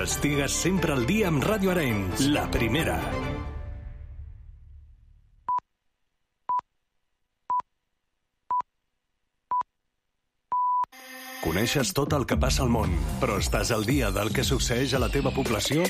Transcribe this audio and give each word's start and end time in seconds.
Estigues 0.00 0.54
sempre 0.56 0.94
al 0.94 1.02
dia 1.04 1.26
amb 1.28 1.44
Ràdio 1.44 1.74
Arenys, 1.74 2.22
la 2.32 2.46
primera. 2.48 2.94
Coneixes 11.44 11.92
tot 11.92 12.16
el 12.16 12.24
que 12.24 12.40
passa 12.40 12.64
al 12.64 12.72
món, 12.72 12.96
però 13.20 13.36
estàs 13.44 13.74
al 13.76 13.84
dia 13.84 14.08
del 14.14 14.32
que 14.32 14.46
succeeix 14.46 14.96
a 14.96 15.04
la 15.04 15.12
teva 15.12 15.34
població? 15.36 15.84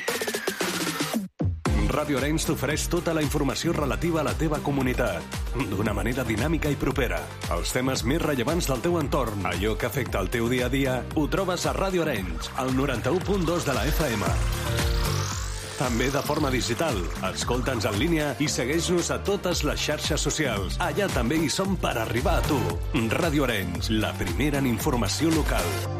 Ràdio 1.90 2.20
Arenys 2.20 2.44
t'ofereix 2.46 2.84
tota 2.90 3.10
la 3.16 3.22
informació 3.24 3.72
relativa 3.74 4.20
a 4.20 4.24
la 4.28 4.34
teva 4.38 4.60
comunitat, 4.62 5.38
d'una 5.72 5.94
manera 5.96 6.22
dinàmica 6.22 6.70
i 6.70 6.78
propera. 6.78 7.18
Els 7.50 7.72
temes 7.74 8.04
més 8.06 8.22
rellevants 8.22 8.68
del 8.70 8.84
teu 8.84 8.98
entorn, 9.00 9.42
allò 9.50 9.74
que 9.74 9.88
afecta 9.88 10.22
el 10.22 10.30
teu 10.30 10.46
dia 10.52 10.68
a 10.68 10.70
dia, 10.70 11.00
ho 11.16 11.26
trobes 11.26 11.66
a 11.66 11.74
Ràdio 11.74 12.06
Arenys, 12.06 12.52
al 12.62 12.70
91.2 12.78 13.66
de 13.66 13.74
la 13.74 13.84
FM. 13.90 14.30
També 15.80 16.10
de 16.12 16.20
forma 16.22 16.50
digital. 16.52 16.98
Escolta'ns 17.32 17.88
en 17.88 17.96
línia 17.98 18.34
i 18.38 18.46
segueix-nos 18.52 19.10
a 19.10 19.16
totes 19.24 19.64
les 19.64 19.80
xarxes 19.80 20.20
socials. 20.20 20.76
Allà 20.78 21.08
també 21.10 21.40
hi 21.40 21.48
som 21.50 21.74
per 21.80 21.96
arribar 21.98 22.36
a 22.38 22.44
tu. 22.46 22.60
Ràdio 23.16 23.48
Arenys, 23.48 23.90
la 23.90 24.12
primera 24.20 24.60
en 24.60 24.68
informació 24.70 25.32
local. 25.32 25.99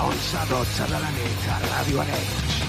De 0.00 0.06
11 0.06 0.36
a 0.38 0.46
12 0.46 0.82
de 0.84 0.90
la 0.90 1.10
nit 1.10 1.42
a 1.46 1.56
Ràdio 1.60 2.00
Arenys. 2.00 2.60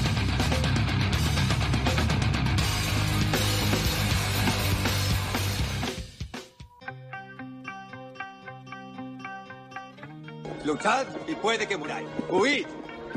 Luchad 10.65 11.07
y 11.27 11.35
puede 11.35 11.67
que 11.67 11.77
muráis. 11.77 12.07
Huid 12.29 12.67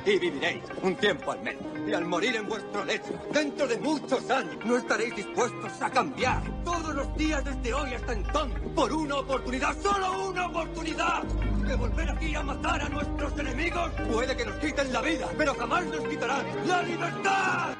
y 0.06 0.18
viviréis 0.18 0.62
un 0.82 0.94
tiempo 0.94 1.32
al 1.32 1.42
menos. 1.42 1.62
Y 1.88 1.92
al 1.92 2.04
morir 2.04 2.36
en 2.36 2.48
vuestro 2.48 2.84
lecho, 2.84 3.18
dentro 3.32 3.66
de 3.66 3.78
muchos 3.78 4.30
años, 4.30 4.56
no 4.64 4.76
estaréis 4.76 5.16
dispuestos 5.16 5.72
a 5.82 5.90
cambiar 5.90 6.40
todos 6.64 6.94
los 6.94 7.16
días 7.16 7.44
desde 7.44 7.74
hoy 7.74 7.94
hasta 7.94 8.12
entonces 8.12 8.60
por 8.76 8.92
una 8.92 9.16
oportunidad, 9.16 9.76
solo 9.82 10.28
una 10.28 10.46
oportunidad. 10.46 11.24
De 11.66 11.74
volver 11.76 12.10
aquí 12.10 12.34
a 12.34 12.42
matar 12.42 12.82
a 12.82 12.88
nuestros 12.90 13.38
enemigos. 13.38 13.90
Puede 14.12 14.36
que 14.36 14.44
nos 14.44 14.56
quiten 14.56 14.92
la 14.92 15.00
vida, 15.00 15.26
pero 15.38 15.54
jamás 15.54 15.84
nos 15.86 16.00
quitarán 16.08 16.44
la 16.66 16.82
libertad. 16.82 17.74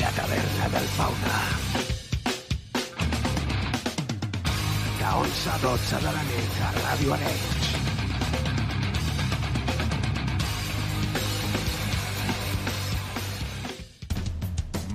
La 0.00 0.10
taverna 0.10 0.68
del 0.68 0.88
fauna. 0.96 1.36
De 4.98 5.16
11 5.18 5.50
a 5.50 5.58
12 5.58 5.96
de 5.96 6.02
la 6.02 6.22
nit 6.22 6.60
a 6.62 6.72
Ràdio 6.72 7.14
Arenys. 7.14 7.65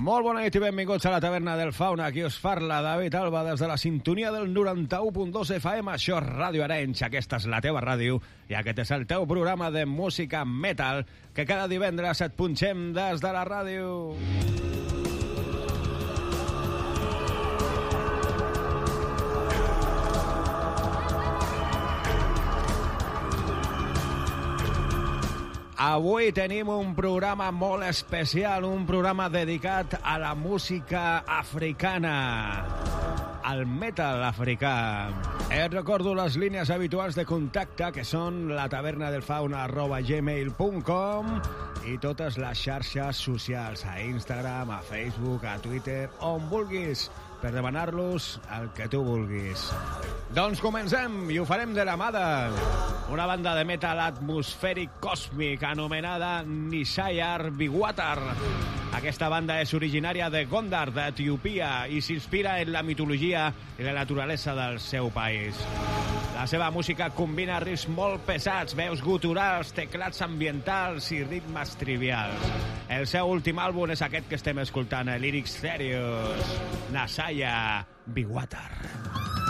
Molt 0.02 0.26
bona 0.26 0.42
nit 0.42 0.56
i 0.58 0.60
benvinguts 0.64 1.06
a 1.06 1.12
la 1.14 1.20
taverna 1.22 1.54
del 1.60 1.76
Fauna. 1.78 2.08
Aquí 2.10 2.24
us 2.26 2.40
parla 2.42 2.80
David 2.82 3.14
Alba 3.20 3.44
des 3.46 3.62
de 3.62 3.68
la 3.70 3.78
sintonia 3.78 4.32
del 4.34 4.48
91.2 4.50 5.52
FM. 5.60 5.94
Això 5.94 6.18
és 6.18 6.26
Ràdio 6.26 6.66
Arenys, 6.66 7.04
aquesta 7.06 7.38
és 7.38 7.46
la 7.46 7.62
teva 7.62 7.84
ràdio 7.86 8.18
i 8.50 8.58
aquest 8.58 8.82
és 8.82 8.96
el 8.98 9.06
teu 9.06 9.28
programa 9.30 9.70
de 9.70 9.86
música 9.86 10.42
metal 10.42 11.06
que 11.36 11.46
cada 11.46 11.70
divendres 11.70 12.26
et 12.26 12.34
punxem 12.34 12.90
des 12.98 13.22
de 13.22 13.36
la 13.38 13.46
ràdio. 13.46 14.81
Avui 25.82 26.28
tenim 26.30 26.68
un 26.70 26.92
programa 26.94 27.48
molt 27.50 27.82
especial, 27.88 28.68
un 28.70 28.84
programa 28.86 29.32
dedicat 29.34 29.96
a 30.04 30.20
la 30.22 30.36
música 30.38 31.24
africana, 31.26 32.12
al 33.42 33.66
metal 33.66 34.22
africà. 34.28 35.10
Et 35.50 35.74
recordo 35.74 36.14
les 36.14 36.38
línies 36.38 36.70
habituals 36.70 37.18
de 37.18 37.26
contacte, 37.26 37.90
que 37.96 38.06
són 38.06 38.52
la 38.54 38.68
taverna 38.70 39.10
del 39.10 39.26
fauna 39.26 39.64
arroba 39.64 40.04
gmail.com 40.06 41.34
i 41.90 41.98
totes 41.98 42.38
les 42.38 42.62
xarxes 42.62 43.26
socials, 43.26 43.82
a 43.90 43.98
Instagram, 44.06 44.70
a 44.78 44.84
Facebook, 44.86 45.50
a 45.50 45.58
Twitter, 45.66 46.12
on 46.22 46.46
vulguis 46.54 47.10
per 47.42 47.52
demanar-los 47.56 48.38
el 48.58 48.70
que 48.78 48.88
tu 48.92 49.02
vulguis. 49.04 49.68
Doncs 50.32 50.62
comencem 50.64 51.26
i 51.34 51.40
ho 51.42 51.46
farem 51.50 51.74
de 51.76 51.86
la 51.88 51.98
mà 52.00 52.12
de 52.14 52.26
una 53.12 53.26
banda 53.28 53.56
de 53.58 53.66
metal 53.68 54.00
atmosfèric 54.00 55.02
còsmic 55.04 55.66
anomenada 55.68 56.44
Nishayar 56.46 57.50
Bigwatar. 57.52 58.20
Aquesta 58.96 59.30
banda 59.32 59.58
és 59.64 59.74
originària 59.74 60.30
de 60.30 60.46
Gondar, 60.52 60.90
d'Etiopia, 60.92 61.88
i 61.88 62.02
s'inspira 62.04 62.58
en 62.62 62.74
la 62.76 62.84
mitologia 62.84 63.50
i 63.80 63.88
la 63.88 63.96
naturalesa 63.96 64.56
del 64.56 64.80
seu 64.84 65.10
país. 65.16 65.60
La 66.36 66.48
seva 66.48 66.72
música 66.74 67.12
combina 67.14 67.60
riffs 67.62 67.86
molt 67.92 68.24
pesats, 68.26 68.76
veus 68.76 69.04
guturals, 69.06 69.72
teclats 69.78 70.24
ambientals 70.26 71.12
i 71.16 71.22
ritmes 71.24 71.76
trivials. 71.78 72.48
El 72.92 73.06
seu 73.08 73.30
últim 73.32 73.60
àlbum 73.62 73.94
és 73.94 74.02
aquest 74.04 74.28
que 74.28 74.40
estem 74.40 74.60
escoltant, 74.64 75.12
Lyrics 75.22 75.54
Serious, 75.62 76.56
Nasaya 76.92 77.31
Bigwatar. 78.06 78.72
Thank 79.04 79.41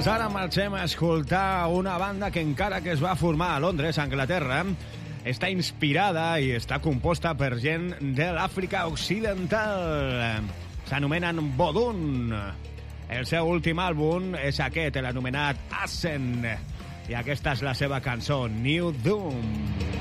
Doncs 0.00 0.14
ara 0.16 0.30
marxem 0.32 0.72
a 0.72 0.86
escoltar 0.88 1.68
una 1.68 1.98
banda 2.00 2.30
que 2.32 2.40
encara 2.40 2.78
que 2.80 2.94
es 2.94 3.02
va 3.04 3.10
formar 3.20 3.50
a 3.52 3.58
Londres, 3.60 3.98
Anglaterra, 4.00 4.62
està 5.28 5.50
inspirada 5.52 6.24
i 6.40 6.54
està 6.56 6.78
composta 6.80 7.34
per 7.36 7.50
gent 7.60 7.90
de 8.16 8.30
l'Àfrica 8.32 8.86
Occidental. 8.88 10.48
S'anomenen 10.88 11.52
Bodun. 11.52 12.32
El 13.12 13.28
seu 13.28 13.52
últim 13.52 13.84
àlbum 13.84 14.38
és 14.40 14.64
aquest, 14.64 14.96
l'anomenat 15.04 15.76
Ascent. 15.84 16.46
I 16.48 17.20
aquesta 17.20 17.52
és 17.58 17.68
la 17.68 17.76
seva 17.76 18.00
cançó, 18.00 18.46
New 18.48 18.94
Doom. 19.04 19.99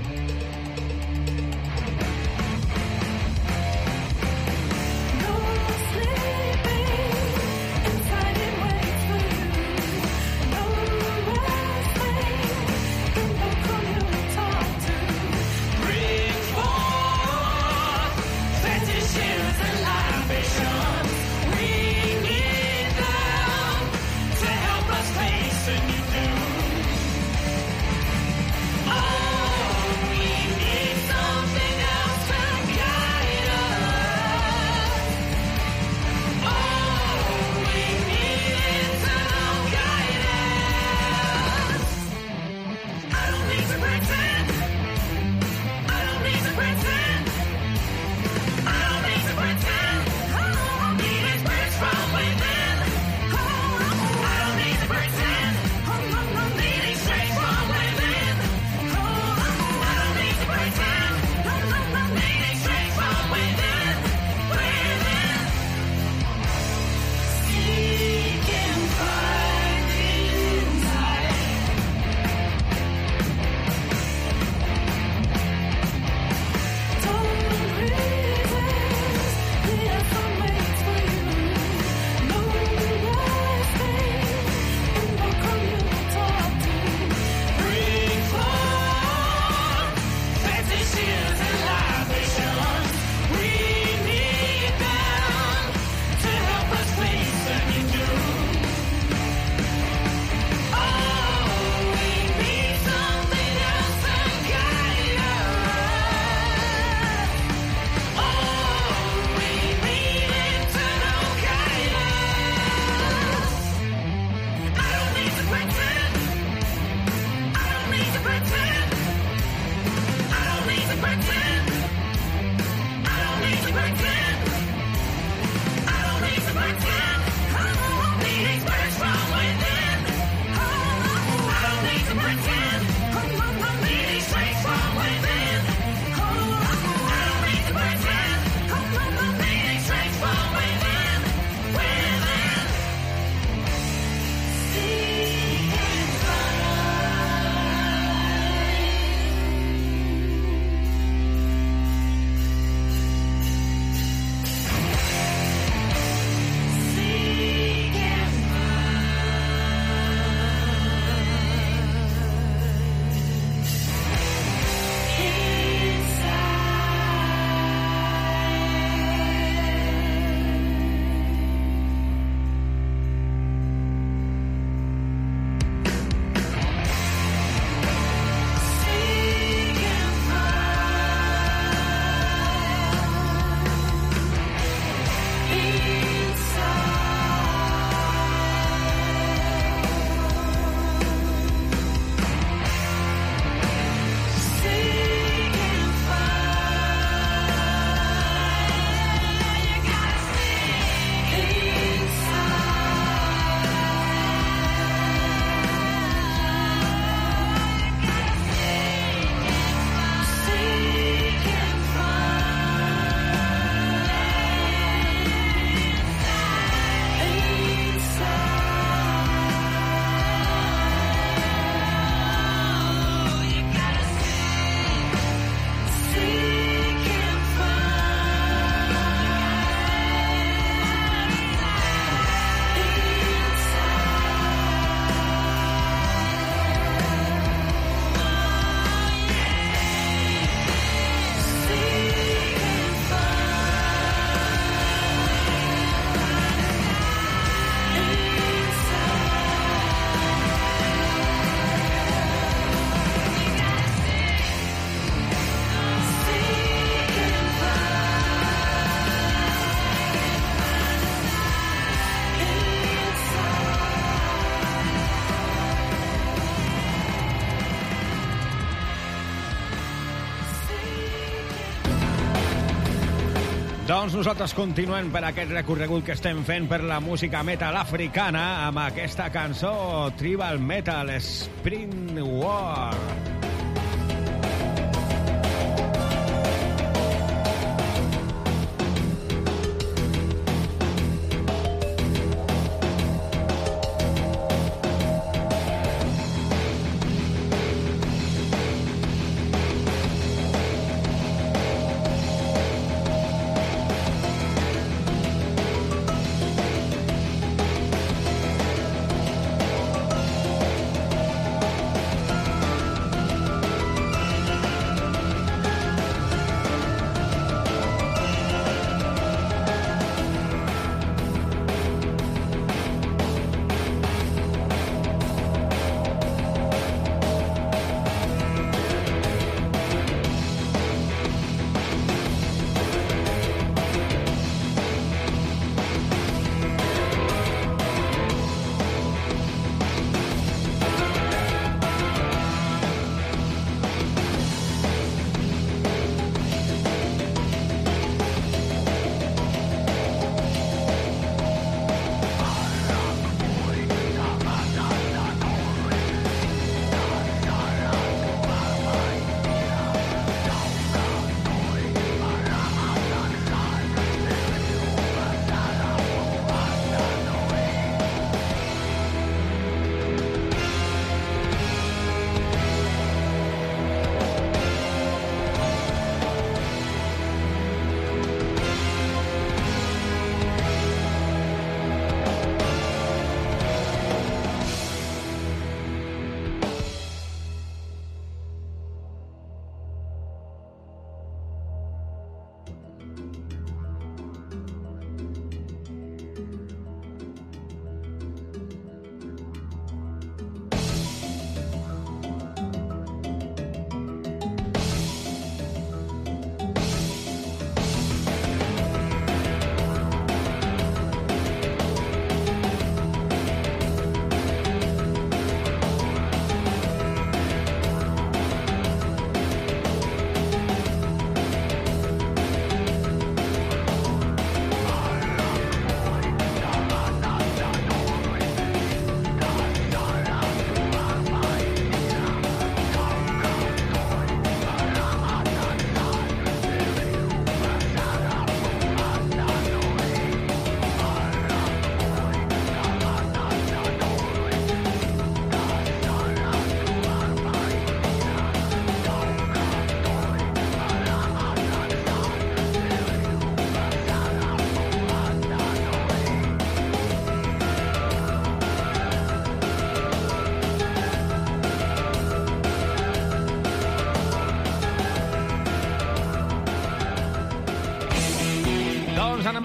Doncs 273.99 274.13
nosaltres 274.15 274.53
continuem 274.55 275.09
per 275.11 275.19
aquest 275.27 275.49
recorregut 275.51 276.05
que 276.07 276.13
estem 276.15 276.39
fent 276.47 276.69
per 276.71 276.79
la 276.87 277.01
música 277.03 277.41
metal 277.43 277.75
africana 277.81 278.45
amb 278.69 278.79
aquesta 278.85 279.27
cançó 279.33 279.73
Tribal 280.15 280.63
Metal 280.63 281.11
Spring 281.19 282.23
War. 282.23 283.18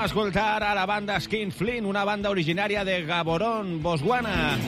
Escoltar 0.05 0.63
a 0.63 0.75
la 0.75 0.85
banda 0.87 1.19
Skin 1.21 1.51
Flint, 1.53 1.87
una 1.87 2.05
banda 2.05 2.29
originària 2.29 2.85
de 2.85 3.03
Gaborone, 3.07 3.79
Botswana. 3.81 4.59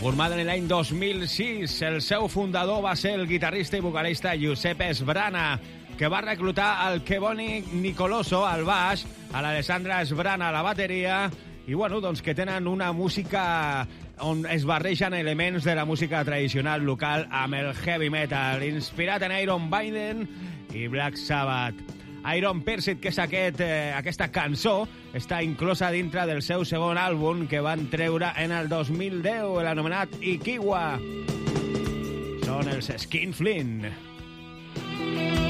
Formada 0.00 0.38
en 0.40 0.46
l'any 0.48 0.68
2006, 0.68 1.74
el 1.84 2.00
seu 2.00 2.28
fundador 2.32 2.80
va 2.84 2.94
ser 2.96 3.14
el 3.18 3.26
guitarrista 3.28 3.76
i 3.76 3.84
vocalista 3.84 4.32
Josep 4.40 4.80
Esbrana, 4.86 5.58
que 5.98 6.08
va 6.08 6.22
reclutar 6.24 6.90
el 6.90 7.02
Kevoni 7.04 7.64
Nicoloso 7.82 8.46
al 8.48 8.64
baix, 8.64 9.04
a 9.32 9.42
l'Alessandra 9.44 10.00
Esbrana 10.02 10.48
a 10.48 10.54
la 10.56 10.62
bateria, 10.64 11.18
i 11.66 11.74
bueno, 11.74 12.00
doncs 12.00 12.22
que 12.22 12.34
tenen 12.34 12.68
una 12.68 12.92
música 12.92 13.86
on 14.24 14.46
es 14.46 14.64
barregen 14.64 15.14
elements 15.14 15.64
de 15.64 15.74
la 15.74 15.84
música 15.84 16.24
tradicional 16.24 16.84
local 16.84 17.26
amb 17.30 17.60
el 17.60 17.74
heavy 17.74 18.08
metal, 18.10 18.64
inspirat 18.64 19.26
en 19.28 19.36
Iron 19.36 19.68
Maiden 19.68 20.28
i 20.72 20.88
Black 20.88 21.16
Sabbath. 21.20 21.93
Iron 22.32 22.62
Persit, 22.64 23.00
que 23.00 23.12
és 23.12 23.18
aquest, 23.20 23.60
eh, 23.60 23.92
aquesta 23.96 24.30
cançó, 24.32 24.88
està 25.12 25.42
inclosa 25.44 25.90
dintre 25.92 26.24
del 26.26 26.42
seu 26.42 26.64
segon 26.64 26.96
àlbum 26.96 27.46
que 27.50 27.60
van 27.60 27.88
treure 27.92 28.32
en 28.40 28.52
el 28.52 28.68
2010, 28.72 29.62
l'anomenat 29.62 30.16
Ikiwa. 30.20 30.84
Són 32.44 32.68
els 32.68 32.92
Skinflint. 33.04 33.90
Skinflint. 33.92 34.14
the 34.74 35.34
sun. 35.34 35.43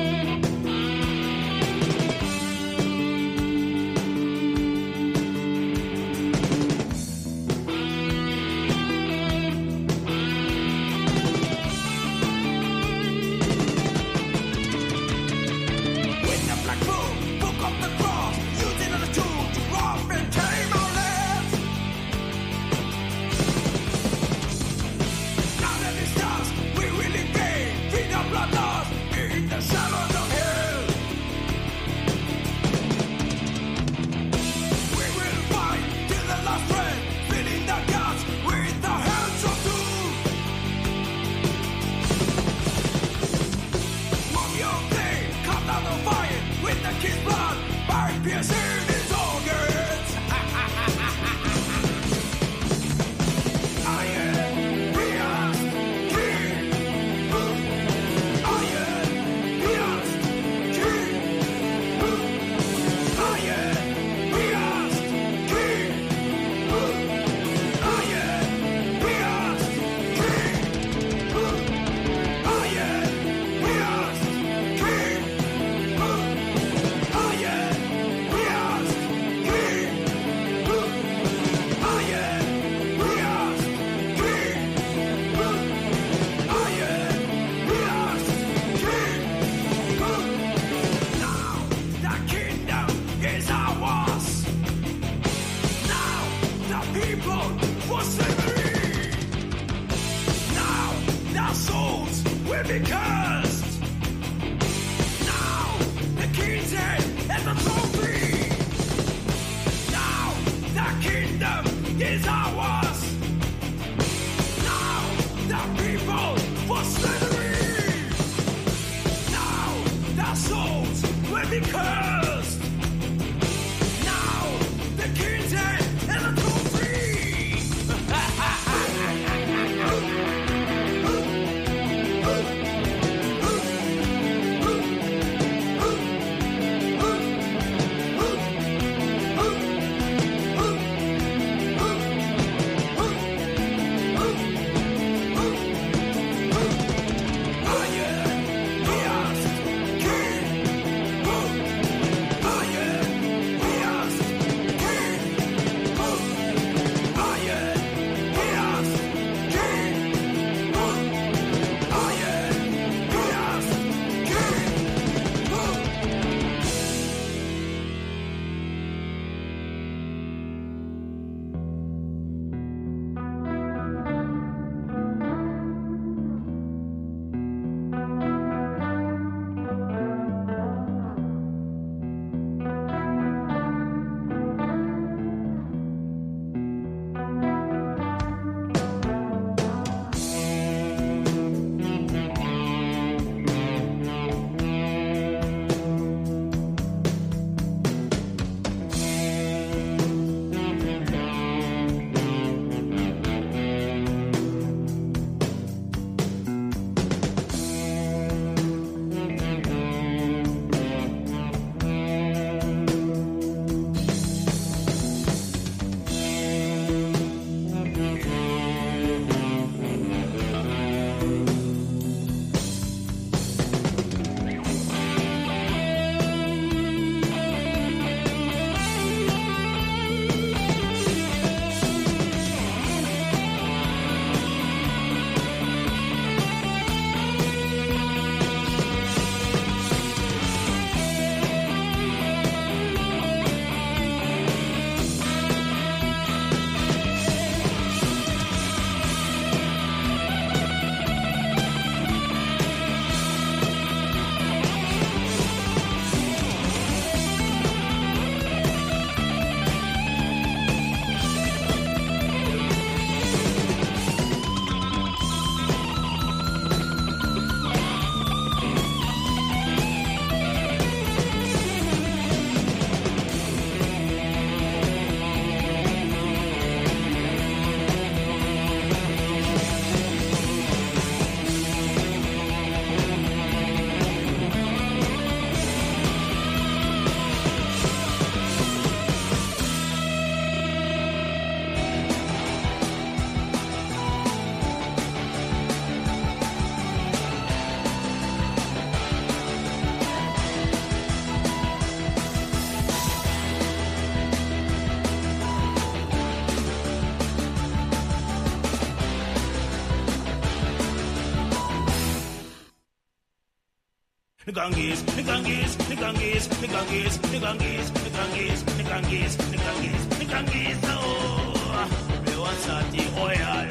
Ganges, 314.55 315.03
the 315.03 315.23
Ganges, 315.25 315.77
the 315.77 315.97
Ganges, 315.97 316.47
the 316.47 316.69
Ganges, 316.69 317.19
the 317.19 317.39
Ganges, 317.41 317.91
the 317.91 318.11
Ganges, 318.11 318.63
the 318.65 318.83
Ganges, 318.85 319.37
the 319.37 319.57
Ganges, 319.57 320.07
the 320.17 320.25
Ganges, 320.27 320.79
oh, 320.85 321.91
Bewasati 322.25 323.05
oil. 323.19 323.67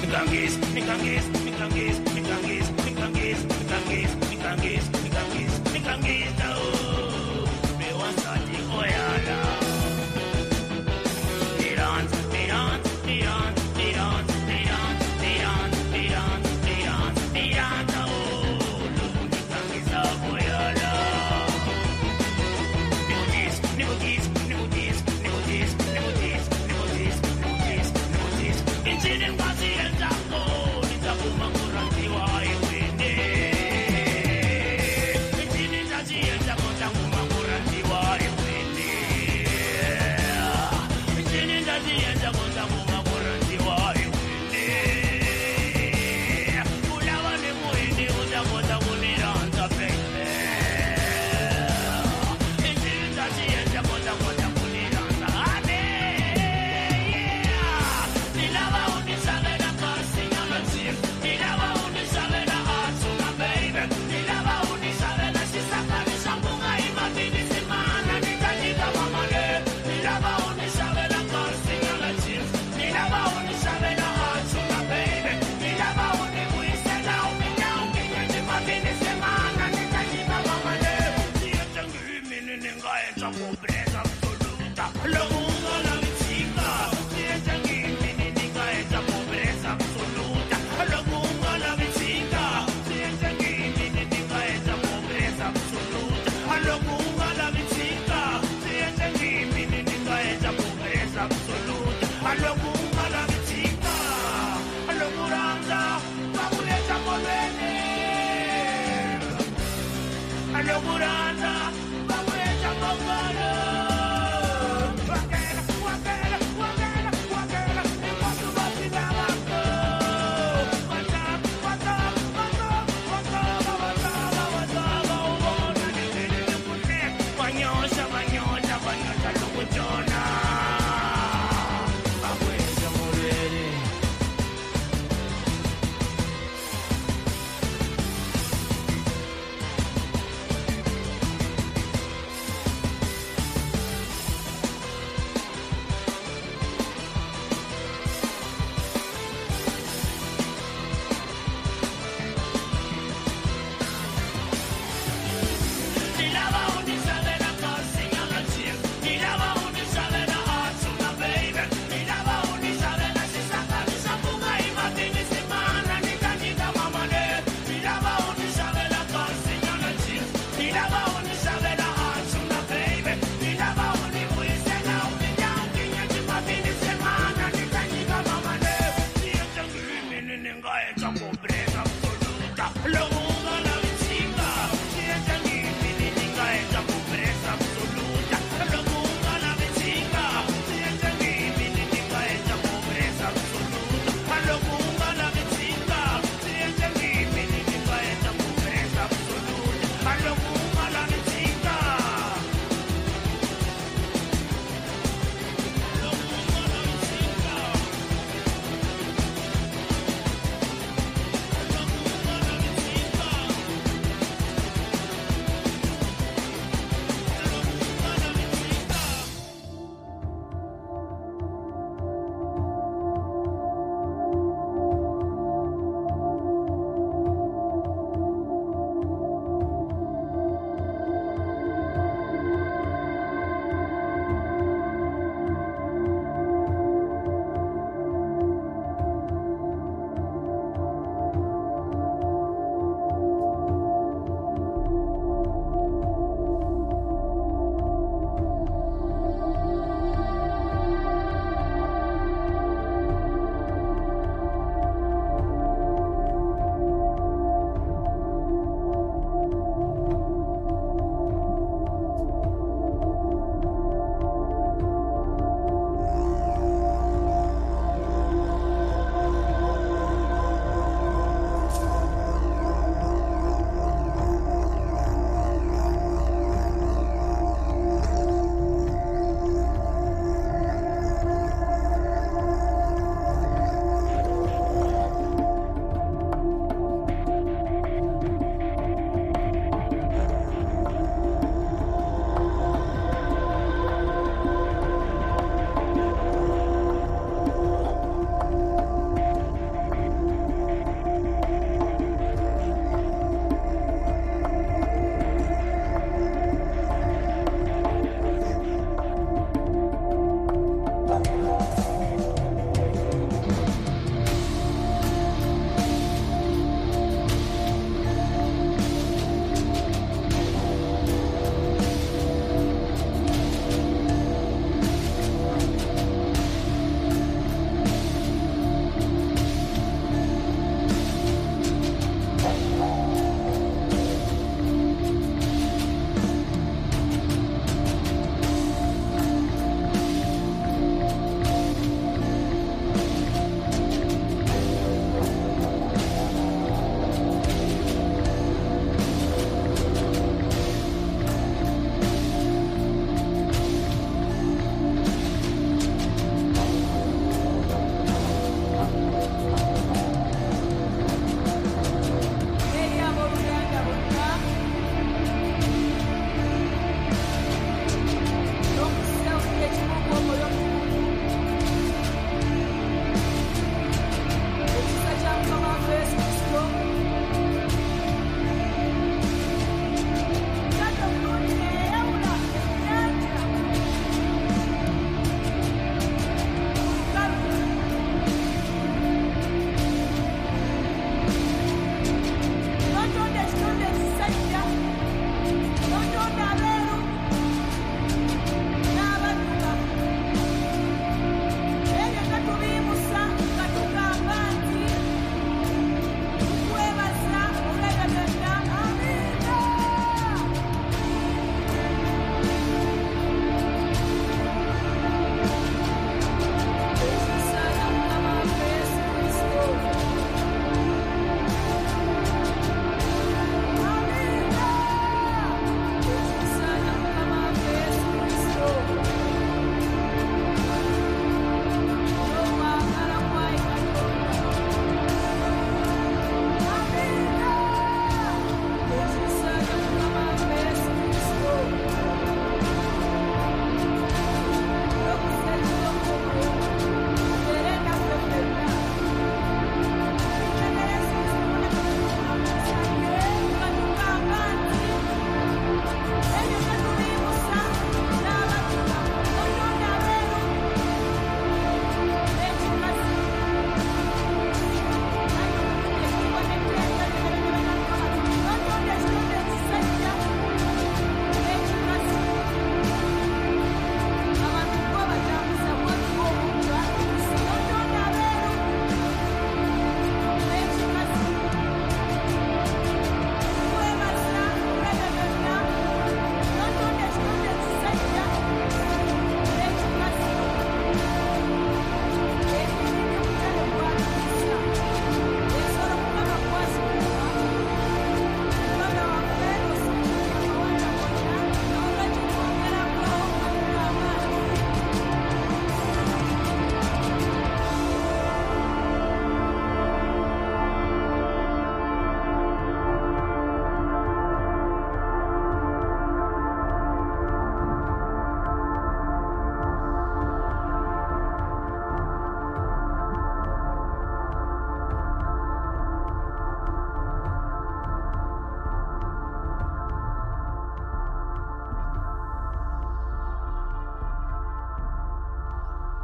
The 0.00 0.06
Ganges, 0.08 0.58
the 0.58 0.80
Ganges, 0.80 1.28
the 1.30 1.50
Ganges, 1.52 2.00
the 2.00 2.20
Ganges, 2.20 2.68
the 2.74 2.90
Ganges, 2.90 3.44
the 3.46 3.64
Ganges, 3.70 4.10
the 4.18 4.36
Ganges, 4.42 4.90
the 4.90 5.08
Ganges, 5.08 5.60
the 5.62 5.78
Ganges, 5.78 6.34
oh, 6.42 6.87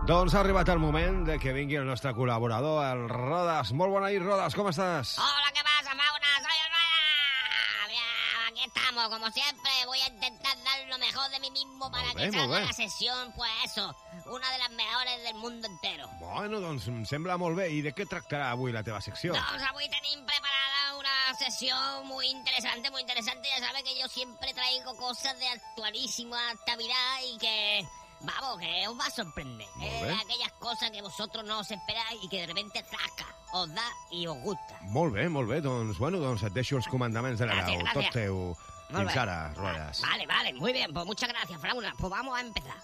Doncs 0.04 0.34
ha 0.36 0.40
arribat 0.44 0.68
el 0.68 0.78
moment 0.82 1.22
de 1.24 1.38
que 1.40 1.52
vingui 1.56 1.78
el 1.80 1.86
nostre 1.88 2.10
col·laborador, 2.12 2.82
el 2.84 3.06
Rodas. 3.08 3.70
Molt 3.72 3.92
bona 3.94 4.10
nit, 4.12 4.20
Rodas, 4.20 4.52
com 4.56 4.68
estàs? 4.68 5.14
Hola, 5.16 5.48
¿qué 5.56 5.62
pasa, 5.64 5.94
fauna? 5.96 6.32
Soy 6.44 6.58
el 6.60 6.68
Rueda. 6.74 7.86
Bien, 7.88 8.42
aquí 8.50 8.64
estamos, 8.68 9.08
como 9.08 9.30
siempre. 9.30 9.70
Voy 9.86 9.98
a 10.00 10.08
intentar 10.08 10.58
dar 10.62 10.84
lo 10.90 10.98
mejor 10.98 11.30
de 11.30 11.40
mí 11.40 11.50
mismo 11.52 11.90
para 11.90 12.04
Molt 12.12 12.18
que 12.18 12.26
bé, 12.26 12.36
molt 12.36 12.42
salga 12.42 12.58
bé. 12.60 12.66
la 12.66 12.72
sesión, 12.74 13.32
pues 13.34 13.50
eso, 13.64 13.96
una 14.26 14.50
de 14.52 14.58
las 14.58 14.70
mejores 14.72 15.22
del 15.24 15.34
mundo 15.36 15.66
entero. 15.68 16.06
Bueno, 16.20 16.60
doncs 16.60 16.86
em 16.92 17.00
sembla 17.08 17.38
molt 17.40 17.56
bé. 17.56 17.70
I 17.72 17.80
de 17.88 17.94
què 17.96 18.04
tractarà 18.04 18.50
avui 18.52 18.76
la 18.76 18.84
teva 18.84 19.00
secció? 19.00 19.32
Doncs 19.32 19.68
avui 19.72 19.88
tenim 19.88 20.20
preparada 20.28 20.98
una 21.00 21.16
sesión 21.40 22.06
muy 22.12 22.28
interesante, 22.28 22.90
muy 22.90 23.00
interesante. 23.00 23.48
Ya 23.48 23.66
sabes 23.66 23.82
que 23.84 23.98
yo 23.98 24.06
siempre 24.08 24.52
traigo 24.52 24.94
cosas 25.00 25.38
de 25.40 25.48
actualísima 25.48 26.50
actualidad 26.50 27.16
y 27.32 27.38
que, 27.38 27.88
vamos, 28.24 28.58
que 28.60 28.88
os 28.88 28.98
va 28.98 29.06
a 29.06 29.10
sorprender. 29.10 29.68
Molt 29.76 29.92
Es 29.92 30.02
bé. 30.02 30.08
de 30.08 30.14
aquellas 30.14 30.52
cosas 30.58 30.90
que 30.90 31.02
vosotros 31.02 31.44
no 31.44 31.58
os 31.60 31.70
esperáis 31.70 32.22
y 32.22 32.28
que 32.28 32.40
de 32.40 32.46
repente 32.46 32.82
zasca, 32.84 33.26
os 33.52 33.72
da 33.74 33.88
y 34.10 34.26
os 34.26 34.36
gusta. 34.42 34.78
Molt 34.82 35.14
bé, 35.14 35.28
molt 35.28 35.48
bé. 35.48 35.60
Doncs, 35.60 35.98
bueno, 35.98 36.18
doncs 36.18 36.42
et 36.42 36.52
deixo 36.52 36.76
els 36.76 36.88
comandaments 36.88 37.38
de 37.38 37.46
la 37.46 37.54
Gràcies, 37.54 37.78
nau. 37.78 37.86
gràcies. 37.92 38.04
Tot 38.06 38.12
teu. 38.12 38.56
Molt 38.90 39.08
Fins 39.08 39.14
bé. 39.14 39.20
ara, 39.20 39.54
Rodas. 39.54 40.00
Vale, 40.02 40.26
vale, 40.26 40.52
muy 40.54 40.72
bien. 40.72 40.92
Pues 40.92 41.06
muchas 41.06 41.28
gracias, 41.28 41.60
Frauna. 41.60 41.92
Pues 41.98 42.10
vamos 42.10 42.36
a 42.36 42.40
empezar. 42.40 42.76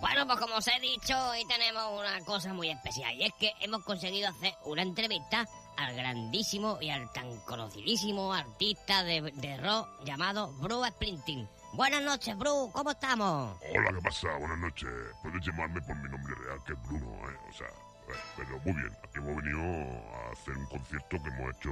Bueno, 0.00 0.26
pues 0.26 0.38
como 0.40 0.54
os 0.56 0.66
he 0.68 0.80
dicho, 0.80 1.14
hoy 1.28 1.44
tenemos 1.46 1.82
una 1.98 2.20
cosa 2.24 2.54
muy 2.54 2.70
especial. 2.70 3.14
Y 3.16 3.24
es 3.24 3.32
que 3.38 3.52
hemos 3.60 3.82
conseguido 3.84 4.28
hacer 4.30 4.54
una 4.64 4.82
entrevista 4.82 5.46
al 5.76 5.94
grandísimo 5.94 6.78
y 6.80 6.90
al 6.90 7.10
tan 7.12 7.38
conocidísimo 7.40 8.32
artista 8.32 9.02
de, 9.04 9.20
de 9.34 9.56
rock 9.58 9.88
llamado 10.04 10.52
Bruce 10.54 10.90
Springsteen. 10.92 11.48
Buenas 11.72 12.02
noches, 12.02 12.36
Bruce. 12.36 12.72
¿Cómo 12.72 12.90
estamos? 12.90 13.56
Hola, 13.74 13.92
¿qué 13.94 14.02
pasa? 14.02 14.28
Buenas 14.38 14.58
noches. 14.58 14.88
Puedes 15.22 15.40
llamarme 15.46 15.80
por 15.82 15.96
mi 15.96 16.08
nombre 16.08 16.34
real, 16.34 16.58
que 16.66 16.72
es 16.72 16.82
Bruno, 16.82 17.06
¿eh? 17.30 17.36
O 17.48 17.52
sea, 17.52 17.68
eh, 17.68 18.18
pero 18.36 18.58
muy 18.64 18.72
bien. 18.72 18.92
Aquí 19.04 19.18
hemos 19.18 19.36
venido 19.36 19.60
a 20.14 20.32
hacer 20.32 20.56
un 20.56 20.66
concierto 20.66 21.22
que 21.22 21.28
hemos 21.28 21.56
hecho 21.56 21.70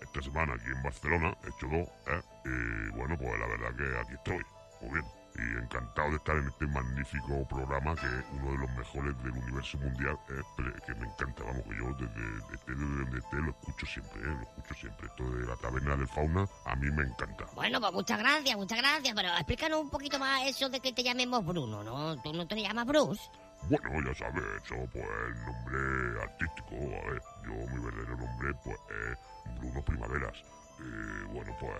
esta 0.00 0.22
semana 0.22 0.54
aquí 0.54 0.66
en 0.66 0.82
Barcelona. 0.82 1.36
He 1.44 1.48
hecho 1.48 1.66
dos, 1.68 1.88
¿eh? 2.08 2.22
Y 2.44 2.96
bueno, 2.96 3.16
pues 3.16 3.38
la 3.38 3.46
verdad 3.46 3.76
que 3.76 3.98
aquí 4.00 4.14
estoy. 4.14 4.44
Muy 4.80 5.00
bien. 5.00 5.17
Y 5.38 5.62
encantado 5.62 6.10
de 6.10 6.16
estar 6.16 6.36
en 6.36 6.48
este 6.48 6.66
magnífico 6.66 7.46
programa 7.48 7.94
que 7.94 8.06
es 8.06 8.24
uno 8.32 8.50
de 8.50 8.58
los 8.58 8.70
mejores 8.72 9.22
del 9.22 9.32
universo 9.32 9.78
mundial, 9.78 10.18
¿eh? 10.30 10.42
Que 10.84 10.94
me 10.96 11.06
encanta, 11.06 11.44
vamos, 11.44 11.62
que 11.62 11.76
yo 11.76 11.94
desde, 11.94 12.30
desde 12.50 12.74
donde 12.74 13.18
esté 13.18 13.36
lo 13.36 13.50
escucho 13.50 13.86
siempre, 13.86 14.20
¿eh? 14.20 14.34
Lo 14.34 14.42
escucho 14.42 14.74
siempre. 14.74 15.06
Esto 15.06 15.30
de 15.30 15.46
la 15.46 15.56
taberna 15.56 15.96
del 15.96 16.08
fauna 16.08 16.48
a 16.66 16.74
mí 16.76 16.90
me 16.90 17.02
encanta. 17.04 17.44
Bueno, 17.54 17.80
pues 17.80 17.92
muchas 17.92 18.18
gracias, 18.18 18.56
muchas 18.56 18.78
gracias. 18.78 19.14
Pero 19.14 19.28
explícanos 19.28 19.80
un 19.80 19.90
poquito 19.90 20.18
más 20.18 20.46
eso 20.46 20.68
de 20.68 20.80
que 20.80 20.92
te 20.92 21.04
llamemos 21.04 21.44
Bruno, 21.46 21.84
¿no? 21.84 22.20
¿Tú 22.22 22.32
no 22.32 22.46
te 22.46 22.60
llamas 22.60 22.86
Bruce? 22.86 23.22
Bueno, 23.62 23.90
ya 24.06 24.14
sabes, 24.14 24.44
eso 24.64 24.76
pues 24.92 25.04
el 25.04 25.44
nombre 25.44 26.22
artístico, 26.22 26.74
a 26.74 27.10
ver, 27.10 27.22
yo 27.44 27.52
mi 27.74 27.84
verdadero 27.84 28.16
nombre 28.16 28.54
pues 28.64 28.78
es 28.88 29.18
Bruno 29.58 29.82
Primaveras. 29.84 30.36
Y 30.80 31.24
bueno, 31.32 31.52
pues 31.58 31.74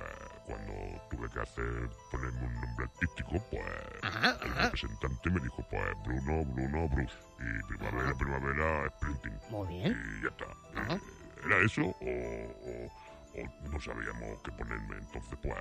cuando 0.47 0.73
tuve 1.11 1.29
que 1.31 1.41
hacer, 1.41 1.89
ponerme 2.11 2.47
un 2.47 2.61
nombre 2.61 2.85
artístico, 2.87 3.31
pues 3.51 3.63
Ajá, 4.03 4.37
el 4.43 4.51
ajá. 4.53 4.63
representante 4.65 5.31
me 5.31 5.41
dijo 5.41 5.65
pues 5.71 5.85
Bruno, 6.05 6.45
Bruno, 6.47 6.89
Bruce. 6.89 7.15
Y 7.39 7.67
Primavera, 7.77 8.13
Primavera, 8.19 8.89
Sprinting. 8.97 9.39
Muy 9.51 9.69
bien. 9.69 9.93
Y 10.19 10.23
ya 10.25 10.29
está. 10.31 10.95
Eh, 10.95 11.01
¿Era 11.47 11.59
eso 11.65 11.83
o, 11.83 11.93
o- 11.95 12.93
o 13.41 13.69
no 13.71 13.81
sabíamos 13.81 14.41
qué 14.43 14.51
ponerme? 14.53 14.97
Entonces 14.99 15.39
pues 15.43 15.55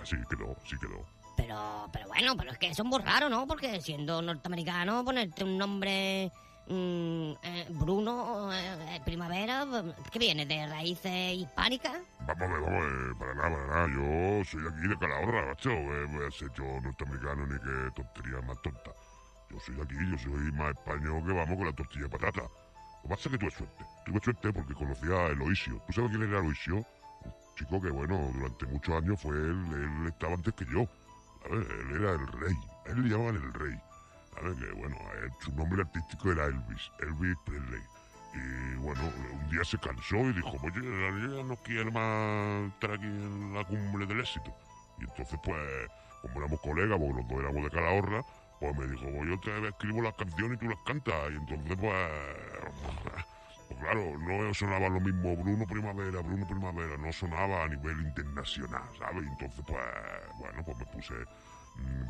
así 0.00 0.16
quedó, 0.30 0.56
así 0.64 0.76
quedó. 0.78 1.04
Pero, 1.36 1.88
pero 1.92 2.06
bueno, 2.08 2.36
pero 2.38 2.52
es 2.52 2.58
que 2.58 2.68
eso 2.68 2.82
es 2.82 2.88
muy 2.88 3.00
raro, 3.02 3.28
¿no? 3.28 3.46
Porque 3.46 3.80
siendo 3.82 4.22
norteamericano, 4.22 5.04
ponerte 5.04 5.44
un 5.44 5.58
nombre 5.58 6.30
mm, 6.68 7.32
eh, 7.42 7.66
Bruno, 7.70 8.52
eh, 8.52 8.96
eh, 8.96 9.00
Primavera, 9.04 9.66
¿qué 10.10 10.18
viene? 10.18 10.46
¿De 10.46 10.66
raíces 10.66 11.34
hispánicas? 11.34 12.00
Vamos 12.26 12.42
a 12.42 12.46
ver, 12.46 12.60
vamos 12.60 12.82
a 12.82 12.86
ver, 12.86 13.16
para 13.18 13.34
nada, 13.34 13.50
para 13.50 13.66
nada. 13.66 13.86
Yo 13.88 14.44
soy 14.44 14.66
aquí 14.66 14.88
de 14.88 14.98
Calahorra, 14.98 15.46
macho. 15.46 15.70
Eh, 15.70 16.06
voy 16.10 16.26
a 16.26 16.30
ser 16.30 16.50
yo 16.54 16.64
norteamericano 16.80 17.46
ni 17.46 17.58
qué 17.58 17.90
tontería 17.94 18.40
más 18.42 18.60
tonta. 18.62 18.90
Yo 19.50 19.60
soy 19.60 19.74
de 19.74 19.82
aquí, 19.82 19.94
yo 20.10 20.18
soy 20.18 20.52
más 20.52 20.70
español 20.70 21.26
que 21.26 21.32
vamos 21.32 21.56
con 21.56 21.66
la 21.66 21.72
tortilla 21.72 22.04
de 22.04 22.08
patata. 22.10 22.42
Lo 22.42 23.02
que 23.02 23.08
pasa 23.08 23.28
es 23.28 23.32
que 23.32 23.38
tuve 23.38 23.50
suerte. 23.50 23.84
Tuve 24.06 24.20
suerte 24.20 24.52
porque 24.52 24.74
conocía 24.74 25.14
a 25.14 25.26
Eloisio. 25.28 25.82
¿Tú 25.86 25.92
sabes 25.92 26.10
quién 26.10 26.22
era 26.22 26.38
Eloisio? 26.38 26.76
Un 26.76 27.32
chico 27.56 27.80
que, 27.80 27.90
bueno, 27.90 28.30
durante 28.34 28.66
muchos 28.66 28.94
años 28.94 29.20
fue 29.20 29.36
él, 29.36 29.64
él 29.74 30.06
estaba 30.08 30.34
antes 30.34 30.54
que 30.54 30.64
yo. 30.66 30.86
¿sabes? 31.42 31.66
Él 31.68 32.00
era 32.00 32.12
el 32.12 32.26
rey. 32.28 32.56
A 32.86 32.90
él 32.90 33.02
le 33.02 33.08
llamaban 33.08 33.36
el 33.36 33.52
rey. 33.54 33.80
Que, 34.42 34.72
bueno, 34.72 34.96
él- 35.22 35.32
su 35.40 35.52
nombre 35.54 35.82
artístico 35.82 36.32
era 36.32 36.46
Elvis, 36.46 36.90
Elvis 37.00 37.36
Presley. 37.46 37.82
Y 38.34 38.76
bueno, 38.76 39.02
un 39.32 39.50
día 39.50 39.62
se 39.64 39.78
cansó 39.78 40.16
y 40.16 40.32
dijo, 40.32 40.52
oye, 40.62 40.80
yo 40.82 41.44
no 41.44 41.56
quiero 41.56 41.92
más 41.92 42.72
estar 42.72 42.92
aquí 42.92 43.04
en 43.04 43.54
la 43.54 43.64
cumbre 43.64 44.06
del 44.06 44.20
éxito. 44.20 44.52
Y 44.98 45.04
entonces, 45.04 45.38
pues, 45.44 45.58
como 46.22 46.40
éramos 46.40 46.60
colegas, 46.60 46.98
porque 46.98 47.14
los 47.14 47.28
dos 47.28 47.38
éramos 47.40 47.64
de 47.64 47.70
Calahorra, 47.70 48.24
pues 48.58 48.76
me 48.76 48.86
dijo, 48.86 49.04
pues 49.10 49.28
yo 49.28 49.40
te 49.40 49.68
escribo 49.68 50.02
las 50.02 50.14
canciones 50.14 50.56
y 50.56 50.60
tú 50.64 50.68
las 50.70 50.78
cantas. 50.86 51.14
Y 51.30 51.34
entonces, 51.36 51.76
pues, 51.78 52.10
pues 53.68 53.80
claro, 53.80 54.18
no 54.18 54.54
sonaba 54.54 54.88
lo 54.88 55.00
mismo 55.00 55.36
Bruno 55.36 55.66
Primavera, 55.66 56.20
Bruno 56.20 56.46
Primavera, 56.46 56.96
no 56.96 57.12
sonaba 57.12 57.64
a 57.64 57.68
nivel 57.68 58.00
internacional, 58.00 58.82
¿sabes? 58.98 59.24
Y 59.24 59.28
entonces, 59.28 59.64
pues, 59.66 59.84
bueno, 60.38 60.64
pues 60.64 60.78
me 60.78 60.86
puse 60.86 61.14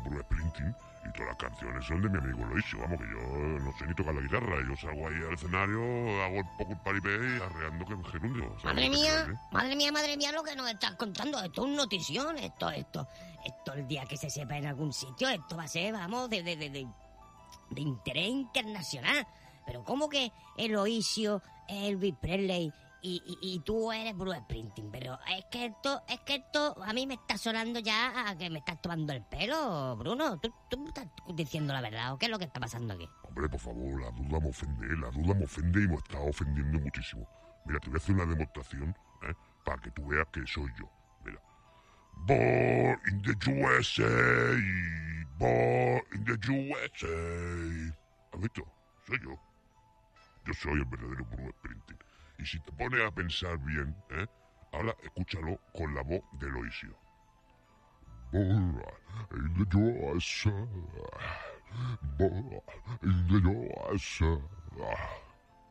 Bruce 0.05 0.23
Springsteen 0.23 0.75
y 1.05 1.11
todas 1.13 1.27
las 1.29 1.37
canciones 1.37 1.85
son 1.85 2.01
de 2.01 2.09
mi 2.09 2.17
amigo 2.17 2.45
Loisio. 2.45 2.79
Vamos, 2.79 2.99
que 3.01 3.07
yo 3.09 3.19
no 3.59 3.73
sé 3.77 3.85
ni 3.85 3.93
tocar 3.93 4.13
la 4.15 4.21
guitarra. 4.21 4.55
Yo 4.67 4.75
salgo 4.75 5.07
ahí 5.07 5.15
al 5.15 5.33
escenario, 5.33 6.23
hago 6.23 6.35
un 6.37 6.57
poco 6.57 6.71
el 6.71 6.79
paripé 6.79 7.09
y 7.09 7.41
arreando 7.41 7.85
que 7.85 8.09
gerundio. 8.11 8.45
¿sabes 8.61 8.63
Madre 8.63 8.89
mía, 8.89 9.27
eh? 9.29 9.33
madre 9.51 9.75
mía, 9.75 9.91
madre 9.91 10.17
mía, 10.17 10.31
lo 10.31 10.43
que 10.43 10.55
nos 10.55 10.69
estás 10.69 10.91
contando. 10.93 11.41
Esto 11.41 11.61
es 11.61 11.67
una 11.67 11.77
notición, 11.77 12.37
esto, 12.37 12.69
esto. 12.69 13.07
Esto 13.45 13.73
el 13.73 13.87
día 13.87 14.05
que 14.05 14.15
se 14.17 14.29
sepa 14.29 14.57
en 14.57 14.67
algún 14.67 14.93
sitio, 14.93 15.27
esto 15.27 15.57
va 15.57 15.63
a 15.63 15.67
ser, 15.67 15.93
vamos, 15.93 16.29
de, 16.29 16.43
de, 16.43 16.55
de, 16.55 16.69
de, 16.69 16.87
de 17.71 17.81
interés 17.81 18.29
internacional. 18.29 19.27
Pero 19.65 19.83
¿cómo 19.83 20.07
que 20.09 20.31
Eloisio, 20.57 21.41
Elvis 21.67 22.15
Presley 22.21 22.71
y, 23.03 23.21
y, 23.25 23.55
y 23.55 23.59
tú 23.59 23.91
eres 23.91 24.17
Bruce 24.17 24.39
Springsteen? 24.39 24.89
Pero 24.89 25.19
es 25.27 25.45
que 25.51 25.65
esto, 25.65 26.01
es 26.07 26.19
que 26.21 26.35
esto 26.35 26.81
a 26.83 26.93
mí 26.93 27.05
me 27.05 27.15
está 27.15 27.37
sonando 27.37 27.79
ya 27.79 28.29
a 28.29 28.37
que 28.37 28.49
me 28.49 28.59
estás 28.59 28.81
tomando 28.81 29.11
el 29.13 29.21
pelo, 29.23 29.95
Bruno. 29.97 30.39
¿Tú, 30.39 30.51
tú 30.69 30.79
me 30.79 30.87
estás 30.87 31.07
diciendo 31.35 31.73
la 31.73 31.81
verdad 31.81 32.13
o 32.13 32.17
qué 32.17 32.25
es 32.27 32.31
lo 32.31 32.39
que 32.39 32.45
está 32.45 32.59
pasando 32.59 32.93
aquí? 32.93 33.07
Hombre, 33.23 33.49
por 33.49 33.59
favor, 33.59 34.01
la 34.01 34.09
duda 34.11 34.39
me 34.39 34.49
ofende, 34.49 34.87
la 34.97 35.11
duda 35.11 35.33
me 35.35 35.43
ofende 35.43 35.83
y 35.83 35.87
me 35.87 35.95
está 35.95 36.19
ofendiendo 36.19 36.79
muchísimo. 36.79 37.27
Mira, 37.65 37.79
te 37.79 37.89
voy 37.89 37.95
a 37.95 37.97
hacer 37.97 38.15
una 38.15 38.25
demostración, 38.25 38.95
¿eh? 39.23 39.33
Para 39.65 39.81
que 39.81 39.91
tú 39.91 40.07
veas 40.07 40.27
que 40.31 40.45
soy 40.47 40.71
yo. 40.79 40.89
Mira. 41.25 41.41
Born 42.25 42.99
in 43.09 43.21
the 43.21 43.51
USA, 43.51 44.07
born 45.37 46.01
in 46.13 46.23
the 46.25 46.37
USA. 46.51 47.97
¿Has 48.33 48.39
visto? 48.39 48.63
Soy 49.05 49.19
yo. 49.23 49.39
Yo 50.45 50.53
soy 50.53 50.73
el 50.73 50.85
verdadero 50.85 51.25
Bruce 51.25 51.51
Springsteen. 51.59 51.99
Y 52.43 52.45
si 52.45 52.59
te 52.59 52.73
pones 52.73 52.99
a 52.99 53.09
pensar 53.09 53.57
bien, 53.59 53.95
¿eh? 54.09 54.27
Ahora 54.73 54.93
escúchalo 55.01 55.57
con 55.73 55.95
la 55.95 56.01
voz 56.01 56.21
de 56.33 56.49
Loisio. 56.49 56.93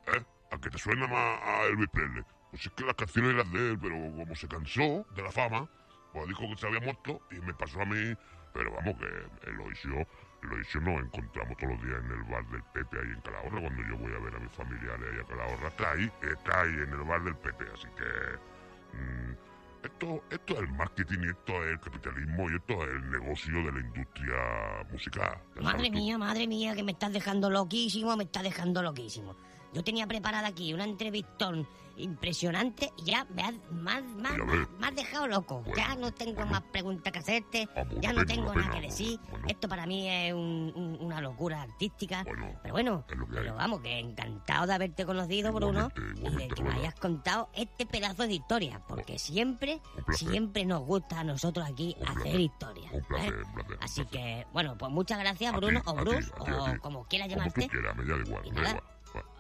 ¿Eh? 0.07 0.25
¿A 0.51 0.59
que 0.59 0.71
te 0.71 0.79
suena 0.79 1.07
más 1.07 1.43
a 1.43 1.65
Elvis 1.65 1.91
Presley? 1.93 2.25
Pues 2.51 2.65
es 2.65 2.73
que 2.73 2.85
las 2.87 2.95
canciones 2.95 3.35
eran 3.35 3.53
de 3.53 3.73
él, 3.73 3.79
pero 3.79 3.95
como 4.17 4.35
se 4.35 4.49
cansó 4.49 5.05
de 5.15 5.23
la 5.23 5.31
fama, 5.31 5.69
pues 6.15 6.27
dijo 6.29 6.49
que 6.49 6.57
se 6.57 6.69
había 6.69 6.81
muerto 6.81 7.21
y 7.33 7.35
me 7.41 7.53
pasó 7.53 7.83
a 7.83 7.85
mí. 7.85 8.17
Pero 8.55 8.73
vamos, 8.73 8.97
que 8.97 9.51
Eloisio, 9.51 10.07
Eloisio 10.43 10.81
nos 10.81 11.01
encontramos 11.03 11.57
todos 11.57 11.73
los 11.73 11.83
días 11.83 12.01
en 12.05 12.11
el 12.11 12.23
bar 12.25 12.45
del 12.51 12.63
Pepe 12.75 12.99
ahí 12.99 13.11
en 13.11 13.21
Calahorra. 13.21 13.61
Cuando 13.61 13.83
yo 13.83 13.97
voy 13.97 14.13
a 14.13 14.19
ver 14.19 14.35
a 14.35 14.39
mis 14.39 14.53
familiares 14.53 15.07
ahí 15.13 15.21
a 15.21 15.25
Calahorra, 15.25 15.69
está 15.69 15.93
ahí, 15.93 16.13
está 16.23 16.61
ahí 16.63 16.75
en 16.75 16.91
el 16.93 17.05
bar 17.05 17.23
del 17.23 17.37
Pepe. 17.37 17.65
Así 17.73 17.89
que 17.97 18.97
mm, 18.97 19.37
esto, 19.85 20.25
esto 20.31 20.55
es 20.55 20.61
el 20.61 20.69
marketing 20.73 21.19
y 21.23 21.29
esto 21.31 21.65
es 21.65 21.71
el 21.71 21.81
capitalismo 21.81 22.51
y 22.51 22.55
esto 22.57 22.85
es 22.85 22.91
el 22.91 23.11
negocio 23.11 23.55
de 23.65 23.73
la 23.73 23.81
industria 23.81 24.87
musical. 24.91 25.39
Madre 25.61 25.91
mía, 25.91 26.19
madre 26.19 26.47
mía, 26.47 26.75
que 26.75 26.83
me 26.83 26.93
estás 26.93 27.13
dejando 27.13 27.51
loquísimo, 27.51 28.17
me 28.17 28.25
estás 28.25 28.43
dejando 28.43 28.83
loquísimo. 28.83 29.37
Yo 29.73 29.83
tenía 29.85 30.07
preparada 30.07 30.49
aquí 30.49 30.73
una 30.75 30.85
entrevistón 30.85 31.67
impresionante 31.97 32.91
y 32.97 33.05
ya 33.05 33.27
me 33.35 33.43
has, 33.43 33.55
más, 33.71 34.03
más, 34.17 34.33
me 34.79 34.87
has 34.87 34.95
dejado 34.95 35.27
loco. 35.27 35.61
Bueno, 35.61 35.77
ya 35.77 35.95
no 35.95 36.11
tengo 36.13 36.37
bueno. 36.37 36.51
más 36.53 36.63
preguntas 36.63 37.13
que 37.13 37.19
hacerte, 37.19 37.69
Ah, 37.77 37.85
ya 38.01 38.13
no 38.15 38.25
tengo 38.25 38.47
nada 38.55 38.71
pena. 38.71 38.71
que 38.71 38.81
decir. 38.87 39.21
Bueno. 39.31 39.47
Esto 39.49 39.69
para 39.69 39.87
mí 39.87 40.09
es 40.09 40.33
un- 40.33 40.73
un- 40.75 40.99
una 41.01 41.21
locura 41.21 41.63
artística. 41.63 42.23
Bueno, 42.25 42.47
Pero 42.63 42.73
bueno, 42.75 43.05
pero 43.31 43.55
vamos, 43.55 43.81
que 43.83 43.99
encantado 43.99 44.67
de 44.67 44.73
haberte 44.75 45.05
conocido, 45.05 45.53
Bruno, 45.53 45.91
Igualmente, 45.95 46.27
y 46.45 46.49
de 46.49 46.49
que 46.55 46.63
me 46.63 46.71
hayas 46.75 46.95
contado 46.95 47.51
este 47.55 47.85
pedazo 47.87 48.23
de 48.27 48.33
historia, 48.35 48.81
porque 48.89 49.19
siempre, 49.19 49.81
siempre 50.13 50.65
nos 50.65 50.83
gusta 50.85 51.21
a 51.21 51.25
nosotros 51.25 51.67
aquí 51.69 51.95
Un 52.01 52.09
hacer 52.09 52.41
historia. 52.41 52.91
Un 52.93 53.03
placer, 53.05 53.35
¿eh? 53.35 53.43
un 53.47 53.53
placer. 53.53 53.77
un 53.77 53.85
Así 53.85 54.07
que, 54.07 54.47
bueno, 54.53 54.77
pues 54.79 54.91
muchas 54.91 55.19
gracias, 55.19 55.53
ti, 55.53 55.57
Bruno, 55.59 55.83
o 55.85 55.95
Bruce, 55.95 56.31
ti, 56.31 56.51
o 56.51 56.81
como 56.81 57.05
quieras 57.05 57.29
Como 57.29 57.39
llamarte. 57.39 57.63
tú 57.63 57.69
quieras, 57.69 57.97
me 57.97 58.05
da 58.05 58.17
igual, 58.17 58.47
Y 58.47 58.51
me 58.51 58.57
da 58.57 58.63
nada. 58.63 58.71
igual. 58.79 58.93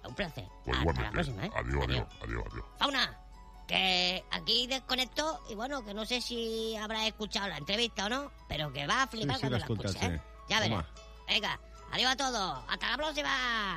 Un 0.05 0.15
placer. 0.15 0.45
Pues 0.65 0.79
Hasta 0.79 1.03
la 1.03 1.11
próxima, 1.11 1.47
¿eh? 1.47 1.51
Adiós, 1.55 1.85
adiós, 1.89 2.07
adiós, 2.23 2.45
adiós. 2.51 2.65
Fauna, 2.79 3.19
que 3.69 4.25
aquí 4.31 4.67
desconecto 4.67 5.41
y 5.49 5.55
bueno, 5.55 5.85
que 5.85 5.95
no 5.95 6.05
sé 6.05 6.21
si 6.21 6.75
habrás 6.77 7.07
escuchado 7.07 7.49
la 7.49 7.59
entrevista 7.59 8.07
o 8.07 8.09
no, 8.09 8.33
pero 8.49 8.73
que 8.73 8.87
va 8.87 9.03
a 9.05 9.07
flipar 9.07 9.37
Sí, 9.37 9.43
sí, 9.43 9.49
cuando 9.49 9.59
la 9.59 9.65
escuches, 9.65 9.95
¿eh? 10.03 10.21
sí. 10.21 10.45
Ya 10.49 10.61
verás. 10.61 10.85
Venga, 11.29 11.61
adiós 11.93 12.13
a 12.13 12.17
todos. 12.17 12.65
Hasta 12.69 12.91
la 12.91 12.97
próxima. 12.97 13.31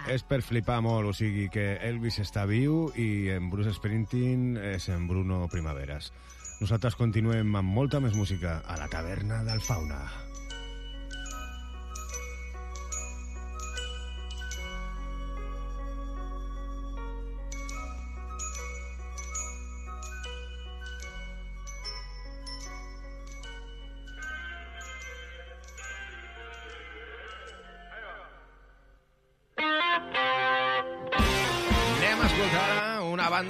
És 0.10 0.24
per 0.24 0.42
flipar 0.42 0.82
molt, 0.82 1.08
o 1.10 1.14
sigui 1.14 1.48
que 1.54 1.78
Elvis 1.86 2.18
està 2.20 2.46
viu 2.50 2.90
i 2.98 3.30
en 3.36 3.50
Bruce 3.54 3.74
Springsteen 3.78 4.58
és 4.58 4.90
en 4.90 5.08
Bruno 5.08 5.46
Primaveras. 5.52 6.12
Nosaltres 6.60 6.96
continuem 6.96 7.56
amb 7.56 7.70
molta 7.78 8.00
més 8.00 8.16
música 8.16 8.62
a 8.66 8.78
la 8.80 8.88
taverna 8.90 9.44
del 9.44 9.62
Fauna. 9.62 10.02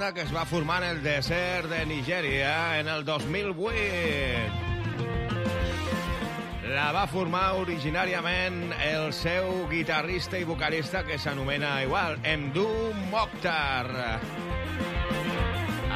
Banda 0.06 0.14
que 0.14 0.26
es 0.26 0.34
va 0.34 0.44
formar 0.44 0.82
en 0.82 0.90
el 0.90 1.02
desert 1.02 1.68
de 1.68 1.86
Nigèria 1.86 2.78
en 2.78 2.88
el 2.88 3.04
2008. 3.04 3.80
La 6.74 6.92
va 6.92 7.06
formar 7.10 7.56
originàriament 7.58 8.74
el 8.84 9.12
seu 9.16 9.66
guitarrista 9.70 10.38
i 10.38 10.44
vocalista 10.44 11.02
que 11.06 11.18
s'anomena 11.18 11.82
igual, 11.82 12.18
Mdu 12.22 12.68
Mokhtar. 13.10 14.20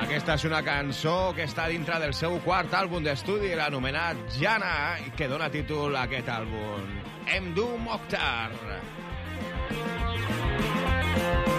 Aquesta 0.01 0.35
és 0.35 0.45
una 0.49 0.63
cançó 0.67 1.33
que 1.37 1.47
està 1.47 1.69
dintre 1.69 2.01
del 2.03 2.15
seu 2.15 2.39
quart 2.43 2.75
àlbum 2.75 3.07
d'estudi, 3.07 3.55
l'anomenat 3.55 4.17
Jana, 4.41 4.97
que 5.17 5.29
dona 5.29 5.51
títol 5.55 5.95
a 5.95 6.09
aquest 6.09 6.29
àlbum. 6.41 6.83
Mdu 7.31 7.69
Mokhtar. 7.85 8.51
Shut 11.21 11.50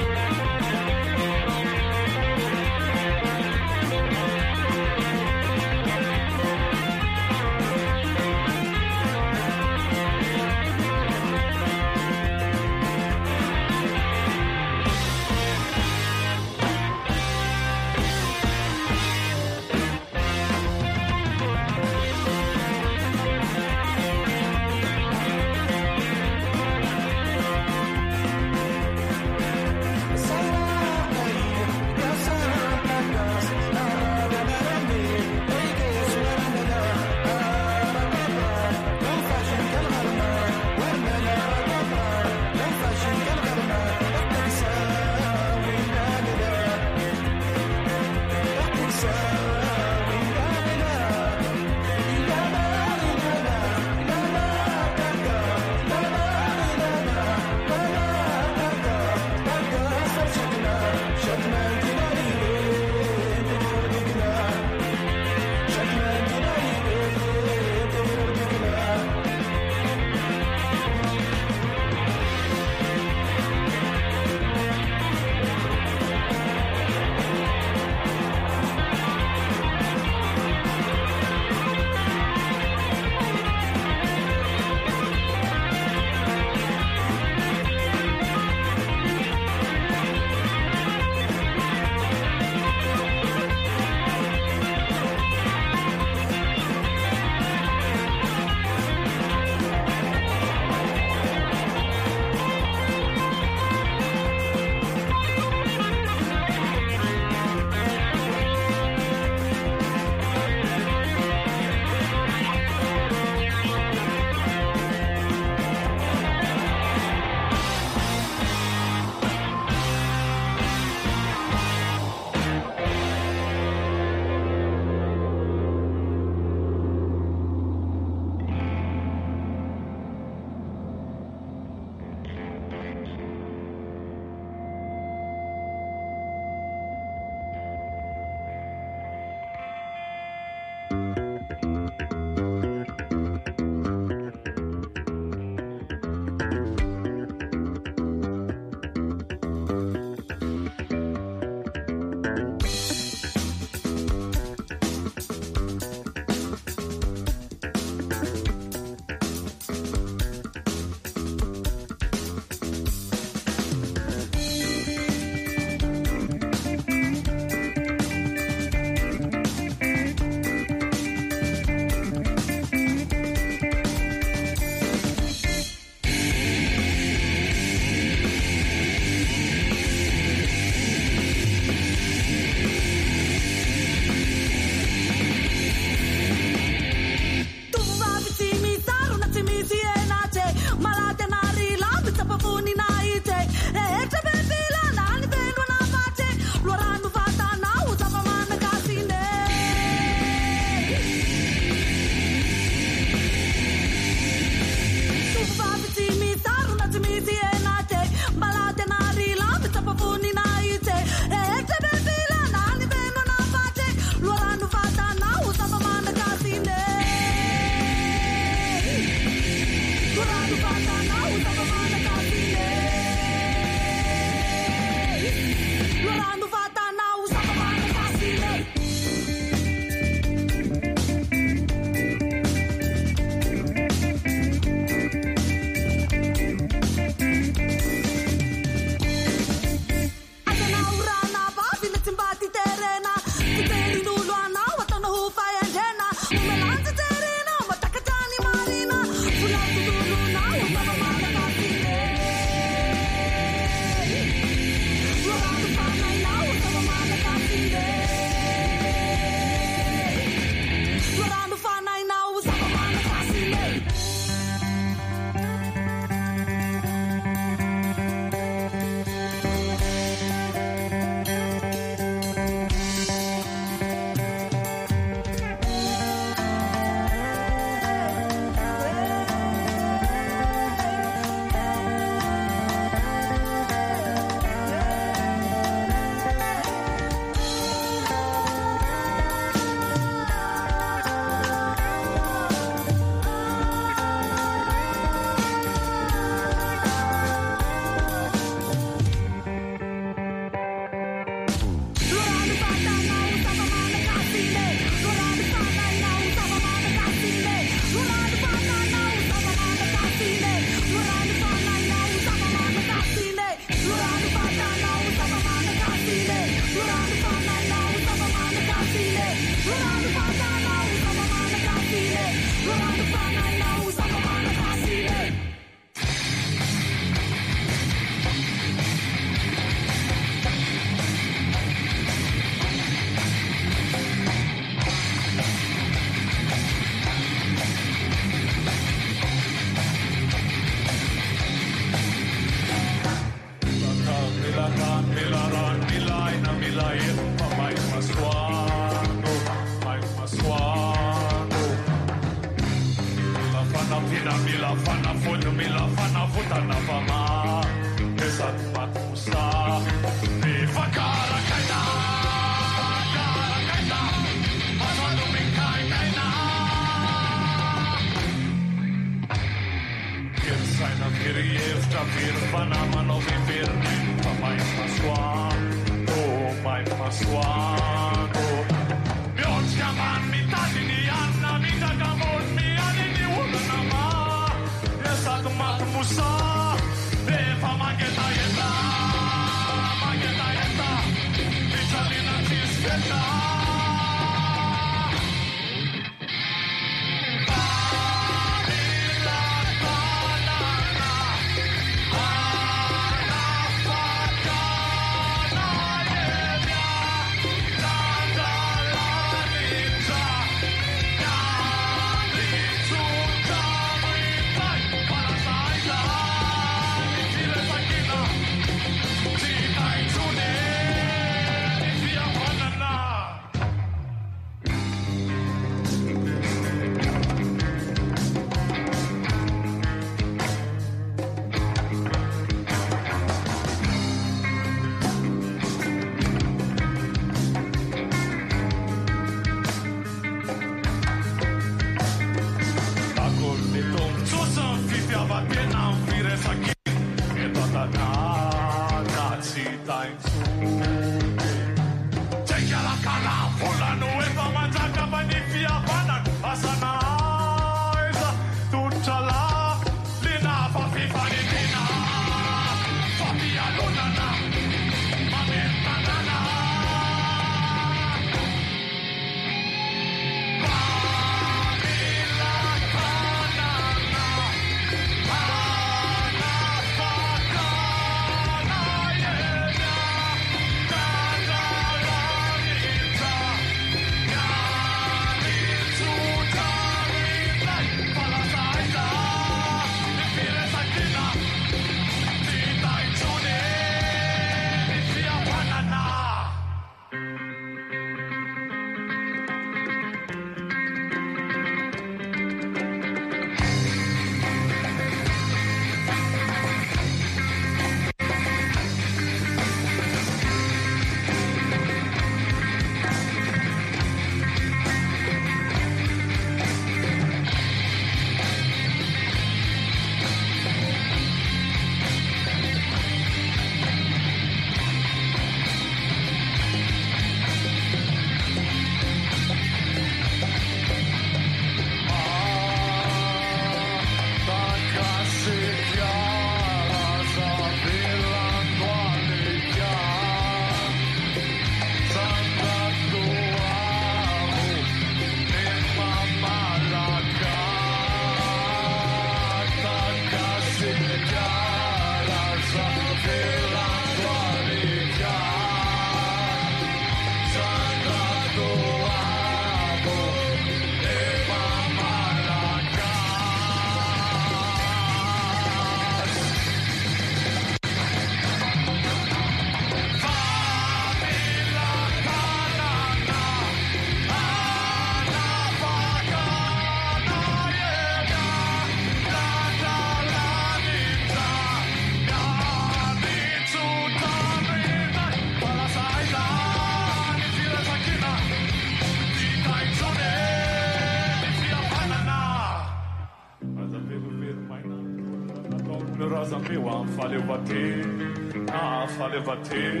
Martin. 599.71 600.00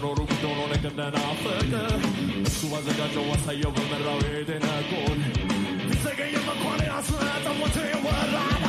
መኖሩም 0.00 0.28
ዶኖ 0.42 0.58
ልክ 0.70 0.84
እንደናፈቀ 0.88 1.70
እሱ 2.48 2.58
ባዘጋጀው 2.72 3.24
ዋሳየው 3.30 3.70
በመራው 3.76 4.18
የደነቁን 4.26 5.18
ቢዘገየ 5.82 6.34
መኳን 6.48 6.80
ያስጠሞት 6.88 7.76
ይወራል 7.84 8.62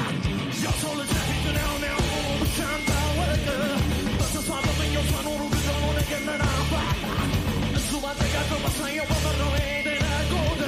የሰው 0.63 0.93
ልጅ 0.99 1.11
ሂድነው 1.27 1.75
ነው 1.83 1.99
ብቻ 2.41 2.57
እንዳወቀ 2.77 3.45
በተስፋ 4.11 4.49
በመኘው 4.65 5.05
መኖሩ 5.11 5.41
ዶኖ 5.59 5.85
ልክ 5.99 6.11
እንደናፈቀ 6.19 6.73
እሱ 7.79 7.91
ባዘጋጀው 8.05 8.61
ዋሳየው 8.65 9.07
በመራው 9.13 9.53
የደነቁን 9.63 10.61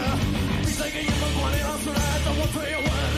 ቢዘገየ 0.59 1.09
መኳን 1.23 1.55
ያስጠሞት 1.63 2.55
ይወራል 2.73 3.17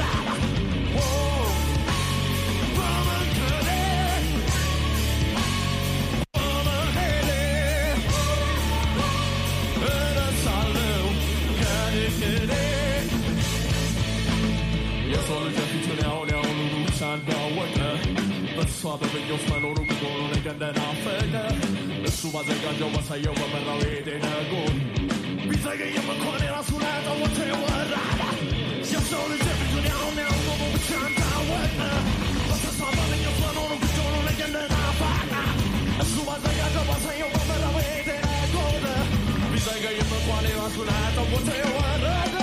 እሷ 18.83 18.93
በብኞች 19.01 19.43
መኖሩ 19.49 19.75
ጉዞኑ 19.89 20.15
እንደናፈቀ 20.29 21.33
እሱ 22.09 22.21
ባዘጋጀው 22.33 22.89
ባሳየው 22.95 23.35
በመራው 23.37 23.79
የጤና 23.85 24.25
ጎን 24.49 24.75
ቢዘገይም 25.45 26.07
እንኳን 26.13 26.41
የራሱ 26.45 26.71
ላይ 26.83 26.97
ጠወተ 27.05 27.37
ይወራ 27.51 27.93
የሰው 28.91 29.23
ልጅ 29.31 29.45
ቢዱንያውን 29.61 30.19
ያውቆሙ 30.23 30.61
ብቻ 30.75 30.89
እንዳወቀ 31.05 31.79
በተስፋ 32.49 32.81
በብኞች 32.97 33.39
መኖሩ 33.45 33.71
ጉዞኑ 33.83 34.13
እንደናፈቀ 34.25 35.31
እሱ 36.05 36.15
ባዘጋጀው 36.29 36.85
ባሳየው 36.91 37.31
በመራው 37.37 37.77
የጤና 37.87 38.27
ጎን 38.55 38.85
ቢዘገይም 39.53 40.11
እንኳን 40.13 40.45
የራሱ 40.51 40.77
ላይ 40.91 41.07
ጠወተ 41.17 41.49
ይወረደ 41.61 42.35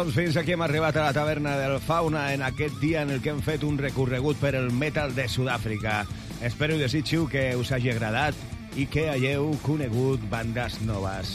Doncs 0.00 0.14
fins 0.16 0.36
aquí 0.40 0.54
hem 0.54 0.62
arribat 0.64 0.96
a 0.96 1.02
la 1.02 1.12
taverna 1.12 1.58
del 1.58 1.74
Fauna 1.84 2.22
en 2.32 2.40
aquest 2.40 2.78
dia 2.80 3.02
en 3.02 3.10
el 3.12 3.18
que 3.20 3.28
hem 3.34 3.42
fet 3.44 3.66
un 3.68 3.76
recorregut 3.76 4.38
per 4.40 4.54
el 4.56 4.70
metal 4.72 5.12
de 5.12 5.26
Sud-àfrica. 5.28 6.06
Espero 6.40 6.78
i 6.78 6.80
desitjo 6.80 7.26
que 7.28 7.42
us 7.60 7.68
hagi 7.76 7.90
agradat 7.92 8.38
i 8.80 8.86
que 8.88 9.10
hagueu 9.12 9.50
conegut 9.60 10.24
bandes 10.32 10.78
noves. 10.88 11.34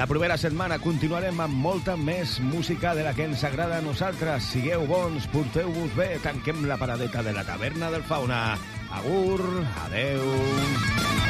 La 0.00 0.08
propera 0.08 0.40
setmana 0.40 0.80
continuarem 0.80 1.44
amb 1.44 1.60
molta 1.60 1.98
més 2.00 2.38
música 2.40 2.96
de 2.96 3.04
la 3.04 3.12
que 3.12 3.28
ens 3.28 3.44
agrada 3.44 3.82
a 3.82 3.84
nosaltres. 3.84 4.48
Sigueu 4.48 4.88
bons, 4.88 5.28
porteu-vos 5.36 5.92
bé, 6.00 6.14
tanquem 6.24 6.64
la 6.64 6.80
paradeta 6.80 7.20
de 7.20 7.36
la 7.36 7.44
taverna 7.44 7.92
del 7.92 8.08
Fauna. 8.08 8.46
Agur, 8.96 9.42
adeu... 9.90 11.25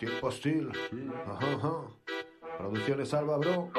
tiempo 0.00 0.28
hostil. 0.28 0.72
Ajá, 1.26 1.52
ajá. 1.56 1.72
Producciones 2.56 3.12
Alba, 3.12 3.36
bro. 3.36 3.70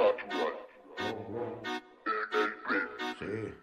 Sí. 3.17 3.53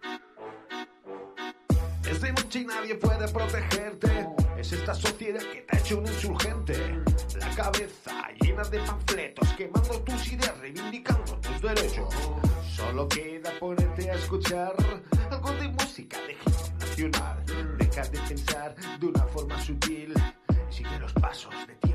Es 2.10 2.20
de 2.20 2.32
noche 2.32 2.64
nadie 2.64 2.96
puede 2.96 3.28
protegerte. 3.28 4.28
Es 4.56 4.72
esta 4.72 4.92
sociedad 4.92 5.40
que 5.40 5.62
te 5.62 5.76
ha 5.76 5.78
hecho 5.78 5.98
un 5.98 6.06
insurgente. 6.08 7.00
La 7.38 7.50
cabeza 7.54 8.28
llena 8.40 8.64
de 8.64 8.80
panfletos, 8.80 9.48
quemando 9.54 10.00
tus 10.02 10.32
ideas, 10.32 10.58
reivindicando 10.58 11.36
tus 11.36 11.62
derechos. 11.62 12.12
Solo 12.74 13.08
queda 13.08 13.52
ponerte 13.60 14.10
a 14.10 14.14
escuchar 14.14 14.74
algo 15.30 15.52
de 15.52 15.68
música 15.68 16.16
de 16.22 16.32
hip 16.32 16.80
nacional. 16.80 17.44
Deja 17.78 18.02
de 18.02 18.18
pensar 18.18 18.74
de 18.98 19.06
una 19.06 19.22
forma 19.26 19.60
sutil 19.60 20.12
sigue 20.70 20.98
los 20.98 21.12
pasos 21.14 21.54
de 21.66 21.74
tiempo 21.74 21.87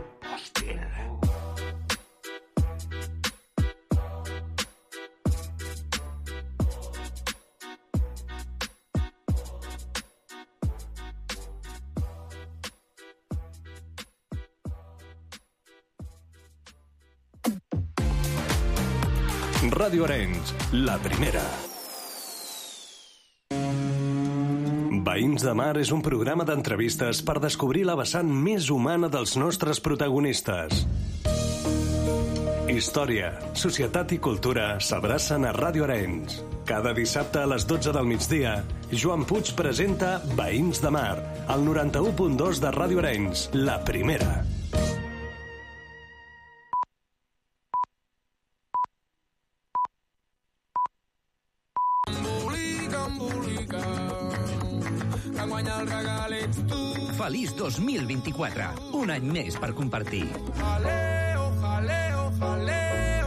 Ràdio 19.74 20.06
Arenys, 20.06 20.54
la 20.72 20.98
primera. 20.98 21.73
Veïns 25.14 25.44
de 25.46 25.52
Mar 25.54 25.76
és 25.78 25.92
un 25.94 26.00
programa 26.02 26.42
d'entrevistes 26.48 27.20
per 27.22 27.36
descobrir 27.38 27.84
la 27.86 27.94
vessant 28.00 28.32
més 28.46 28.72
humana 28.74 29.12
dels 29.14 29.36
nostres 29.38 29.78
protagonistes. 29.86 30.80
Història, 32.74 33.30
societat 33.64 34.16
i 34.16 34.18
cultura 34.18 34.80
s'abracen 34.82 35.46
a 35.46 35.52
Ràdio 35.54 35.86
Arenys. 35.86 36.40
Cada 36.66 36.96
dissabte 36.98 37.44
a 37.44 37.52
les 37.52 37.68
12 37.70 37.94
del 37.94 38.10
migdia, 38.10 38.56
Joan 38.90 39.28
Puig 39.30 39.54
presenta 39.60 40.16
Veïns 40.34 40.82
de 40.82 40.90
Mar, 40.98 41.22
al 41.46 41.62
91.2 41.70 42.64
de 42.66 42.74
Ràdio 42.80 43.06
Arenys, 43.06 43.52
la 43.54 43.78
primera. 43.86 44.42
Feliç 57.24 57.54
2024. 57.56 58.66
Un 59.00 59.14
any 59.14 59.30
més 59.32 59.56
per 59.56 59.72
compartir. 59.78 60.26